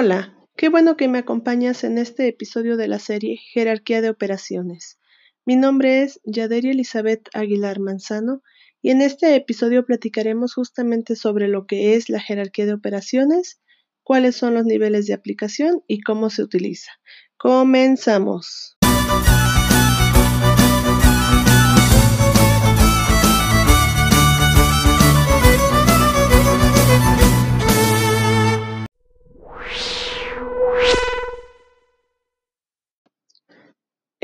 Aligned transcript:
Hola, 0.00 0.32
qué 0.56 0.68
bueno 0.68 0.96
que 0.96 1.08
me 1.08 1.18
acompañas 1.18 1.82
en 1.82 1.98
este 1.98 2.28
episodio 2.28 2.76
de 2.76 2.86
la 2.86 3.00
serie 3.00 3.36
Jerarquía 3.36 4.00
de 4.00 4.10
Operaciones. 4.10 4.96
Mi 5.44 5.56
nombre 5.56 6.02
es 6.04 6.20
Yaderi 6.22 6.70
Elizabeth 6.70 7.28
Aguilar 7.34 7.80
Manzano 7.80 8.40
y 8.80 8.92
en 8.92 9.02
este 9.02 9.34
episodio 9.34 9.84
platicaremos 9.84 10.54
justamente 10.54 11.16
sobre 11.16 11.48
lo 11.48 11.66
que 11.66 11.96
es 11.96 12.10
la 12.10 12.20
jerarquía 12.20 12.66
de 12.66 12.74
operaciones, 12.74 13.60
cuáles 14.04 14.36
son 14.36 14.54
los 14.54 14.64
niveles 14.64 15.08
de 15.08 15.14
aplicación 15.14 15.82
y 15.88 16.00
cómo 16.02 16.30
se 16.30 16.44
utiliza. 16.44 16.92
Comenzamos. 17.36 18.77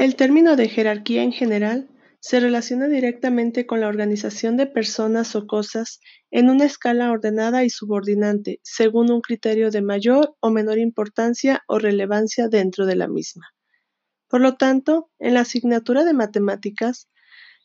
El 0.04 0.16
término 0.16 0.54
de 0.54 0.68
jerarquía 0.68 1.22
en 1.22 1.32
general 1.32 1.88
se 2.20 2.38
relaciona 2.38 2.88
directamente 2.88 3.64
con 3.64 3.80
la 3.80 3.88
organización 3.88 4.58
de 4.58 4.66
personas 4.66 5.34
o 5.34 5.46
cosas 5.46 5.98
en 6.30 6.50
una 6.50 6.66
escala 6.66 7.10
ordenada 7.10 7.64
y 7.64 7.70
subordinante, 7.70 8.60
según 8.62 9.10
un 9.10 9.22
criterio 9.22 9.70
de 9.70 9.80
mayor 9.80 10.36
o 10.40 10.50
menor 10.50 10.77
importancia 10.77 11.62
o 11.69 11.78
relevancia 11.78 12.48
dentro 12.48 12.84
de 12.84 12.97
la 12.97 13.08
misma. 13.08 13.55
Por 14.28 14.42
lo 14.42 14.56
tanto, 14.56 15.10
en 15.19 15.32
la 15.32 15.41
asignatura 15.41 16.05
de 16.05 16.12
matemáticas, 16.12 17.08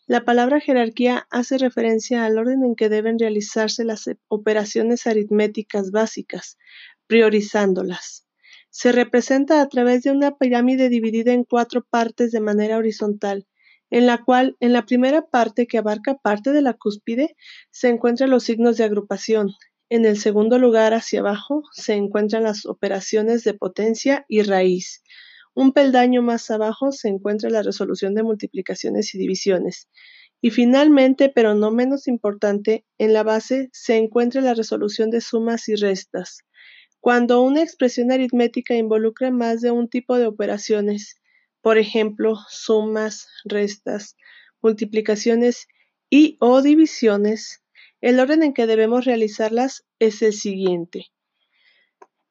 la 0.07 0.23
palabra 0.23 0.61
jerarquía 0.61 1.27
hace 1.31 1.57
referencia 1.57 2.23
al 2.23 2.37
orden 2.37 2.63
en 2.63 2.75
que 2.77 2.87
deben 2.87 3.19
realizarse 3.19 3.83
las 3.83 4.09
operaciones 4.29 5.07
aritméticas 5.07 5.91
básicas, 5.91 6.57
priorizándolas 7.05 8.28
se 8.69 8.91
representa 8.91 9.61
a 9.61 9.67
través 9.67 10.03
de 10.03 10.11
una 10.11 10.37
pirámide 10.37 10.89
dividida 10.89 11.33
en 11.33 11.43
cuatro 11.43 11.85
partes 11.89 12.31
de 12.31 12.39
manera 12.39 12.77
horizontal, 12.77 13.47
en 13.89 14.05
la 14.05 14.23
cual 14.23 14.55
en 14.59 14.73
la 14.73 14.85
primera 14.85 15.25
parte 15.27 15.67
que 15.67 15.77
abarca 15.77 16.15
parte 16.15 16.51
de 16.51 16.61
la 16.61 16.73
cúspide 16.73 17.35
se 17.71 17.89
encuentran 17.89 18.29
los 18.29 18.43
signos 18.43 18.77
de 18.77 18.83
agrupación. 18.83 19.51
En 19.89 20.05
el 20.05 20.17
segundo 20.17 20.59
lugar 20.59 20.93
hacia 20.93 21.21
abajo 21.21 21.63
se 21.73 21.93
encuentran 21.93 22.43
las 22.43 22.65
operaciones 22.65 23.43
de 23.43 23.55
potencia 23.55 24.25
y 24.27 24.43
raíz. 24.43 25.01
Un 25.55 25.73
peldaño 25.73 26.21
más 26.21 26.51
abajo 26.51 26.91
se 26.91 27.09
encuentra 27.09 27.49
la 27.49 27.63
resolución 27.63 28.13
de 28.13 28.23
multiplicaciones 28.23 29.15
y 29.15 29.17
divisiones. 29.17 29.89
Y 30.41 30.51
finalmente, 30.51 31.29
pero 31.33 31.55
no 31.55 31.71
menos 31.71 32.07
importante, 32.07 32.85
en 32.97 33.13
la 33.13 33.23
base 33.23 33.69
se 33.73 33.97
encuentra 33.97 34.41
la 34.41 34.53
resolución 34.53 35.09
de 35.09 35.21
sumas 35.21 35.67
y 35.67 35.75
restas. 35.75 36.45
Cuando 37.01 37.41
una 37.41 37.61
expresión 37.61 38.11
aritmética 38.11 38.75
involucra 38.75 39.31
más 39.31 39.61
de 39.61 39.71
un 39.71 39.87
tipo 39.87 40.17
de 40.17 40.27
operaciones, 40.27 41.15
por 41.61 41.77
ejemplo, 41.77 42.37
sumas, 42.49 43.27
restas, 43.45 44.17
multiplicaciones 44.61 45.67
y 46.09 46.35
o 46.41 46.61
divisiones, 46.61 47.63
el 48.01 48.19
orden 48.19 48.43
en 48.43 48.53
que 48.53 48.67
debemos 48.67 49.05
realizarlas 49.05 49.85
es 49.99 50.21
el 50.21 50.33
siguiente. 50.33 51.07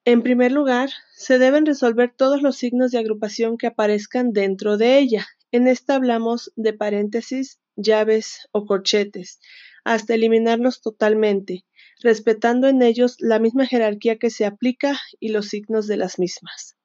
En 0.04 0.22
primer 0.22 0.52
lugar, 0.52 0.90
se 1.14 1.38
deben 1.38 1.64
resolver 1.64 2.12
todos 2.14 2.42
los 2.42 2.56
signos 2.56 2.90
de 2.90 2.98
agrupación 2.98 3.56
que 3.56 3.68
aparezcan 3.68 4.32
dentro 4.32 4.76
de 4.76 4.98
ella. 4.98 5.26
En 5.50 5.66
esta 5.66 5.94
hablamos 5.94 6.52
de 6.56 6.74
paréntesis, 6.74 7.58
llaves 7.76 8.48
o 8.52 8.66
corchetes, 8.66 9.40
hasta 9.84 10.14
eliminarlos 10.14 10.82
totalmente 10.82 11.64
respetando 12.00 12.68
en 12.68 12.82
ellos 12.82 13.16
la 13.18 13.38
misma 13.38 13.66
jerarquía 13.66 14.18
que 14.18 14.30
se 14.30 14.44
aplica 14.44 14.98
y 15.20 15.28
los 15.28 15.48
signos 15.48 15.86
de 15.86 15.96
las 15.96 16.18
mismas. 16.18 16.76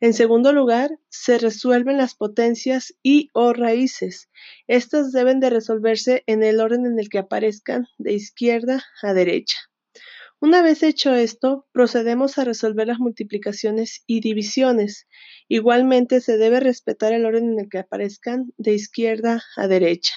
En 0.00 0.14
segundo 0.14 0.52
lugar, 0.52 0.90
se 1.08 1.38
resuelven 1.38 1.96
las 1.96 2.14
potencias 2.14 2.94
y 3.02 3.30
o 3.32 3.52
raíces. 3.52 4.28
Estas 4.68 5.10
deben 5.10 5.40
de 5.40 5.50
resolverse 5.50 6.22
en 6.26 6.44
el 6.44 6.60
orden 6.60 6.86
en 6.86 6.98
el 7.00 7.08
que 7.08 7.18
aparezcan 7.18 7.86
de 7.98 8.12
izquierda 8.12 8.84
a 9.02 9.12
derecha. 9.12 9.58
Una 10.40 10.62
vez 10.62 10.84
hecho 10.84 11.14
esto, 11.14 11.66
procedemos 11.72 12.38
a 12.38 12.44
resolver 12.44 12.86
las 12.86 13.00
multiplicaciones 13.00 14.04
y 14.06 14.20
divisiones. 14.20 15.08
Igualmente 15.48 16.20
se 16.20 16.38
debe 16.38 16.60
respetar 16.60 17.12
el 17.12 17.26
orden 17.26 17.52
en 17.52 17.58
el 17.58 17.68
que 17.68 17.78
aparezcan 17.78 18.52
de 18.56 18.74
izquierda 18.74 19.42
a 19.56 19.66
derecha. 19.66 20.14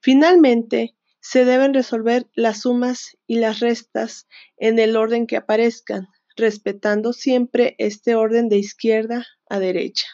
Finalmente, 0.00 0.96
se 1.20 1.44
deben 1.44 1.74
resolver 1.74 2.28
las 2.34 2.62
sumas 2.62 3.16
y 3.26 3.36
las 3.36 3.60
restas 3.60 4.26
en 4.56 4.78
el 4.78 4.96
orden 4.96 5.26
que 5.26 5.36
aparezcan, 5.36 6.08
respetando 6.36 7.12
siempre 7.12 7.74
este 7.78 8.14
orden 8.14 8.48
de 8.48 8.58
izquierda 8.58 9.26
a 9.48 9.58
derecha. 9.58 10.06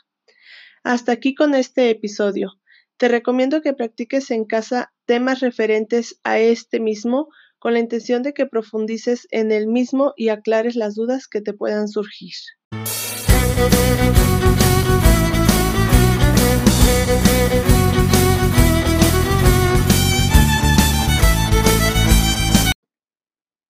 Hasta 0.83 1.13
aquí 1.13 1.35
con 1.35 1.55
este 1.55 1.91
episodio. 1.91 2.53
Te 2.97 3.09
recomiendo 3.09 3.61
que 3.61 3.75
practiques 3.75 4.31
en 4.31 4.45
casa 4.45 4.93
temas 5.05 5.41
referentes 5.41 6.21
a 6.25 6.39
este 6.39 6.81
mismo 6.81 7.29
con 7.59 7.73
la 7.73 7.81
intención 7.81 8.23
de 8.23 8.33
que 8.33 8.47
profundices 8.47 9.27
en 9.31 9.53
el 9.53 9.67
mismo 9.67 10.13
y 10.17 10.29
aclares 10.29 10.77
las 10.77 10.95
dudas 10.95 11.27
que 11.29 11.41
te 11.41 11.53
puedan 11.53 11.89
surgir. 11.89 12.35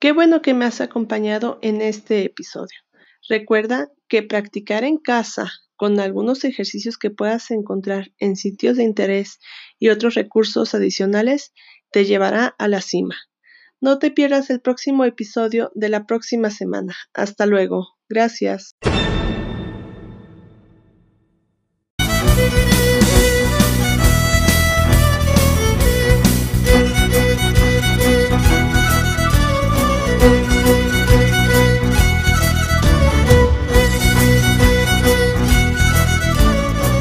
Qué 0.06 0.12
bueno 0.12 0.40
que 0.40 0.54
me 0.54 0.66
has 0.66 0.80
acompañado 0.80 1.58
en 1.62 1.82
este 1.82 2.22
episodio. 2.22 2.78
Recuerda 3.28 3.88
que 4.06 4.22
practicar 4.22 4.84
en 4.84 4.98
casa 4.98 5.50
con 5.74 5.98
algunos 5.98 6.44
ejercicios 6.44 6.96
que 6.96 7.10
puedas 7.10 7.50
encontrar 7.50 8.12
en 8.18 8.36
sitios 8.36 8.76
de 8.76 8.84
interés 8.84 9.40
y 9.80 9.88
otros 9.88 10.14
recursos 10.14 10.76
adicionales 10.76 11.52
te 11.90 12.04
llevará 12.04 12.54
a 12.56 12.68
la 12.68 12.82
cima. 12.82 13.16
No 13.80 13.98
te 13.98 14.12
pierdas 14.12 14.48
el 14.48 14.60
próximo 14.60 15.04
episodio 15.04 15.72
de 15.74 15.88
la 15.88 16.06
próxima 16.06 16.50
semana. 16.50 16.94
Hasta 17.12 17.44
luego. 17.44 17.88
Gracias. 18.08 18.76